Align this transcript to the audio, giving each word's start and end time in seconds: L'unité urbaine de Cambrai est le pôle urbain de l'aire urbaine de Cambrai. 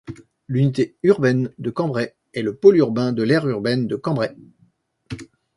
L'unité 0.47 0.97
urbaine 1.03 1.53
de 1.59 1.69
Cambrai 1.69 2.15
est 2.33 2.41
le 2.41 2.55
pôle 2.55 2.77
urbain 2.77 3.13
de 3.13 3.21
l'aire 3.21 3.45
urbaine 3.47 3.85
de 3.85 3.95
Cambrai. 3.95 4.35